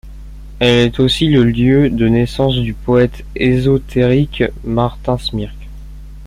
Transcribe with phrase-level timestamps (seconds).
[0.57, 5.69] Elle est aussi le lieu de naissance du poète ésotérique Martin Smyrk.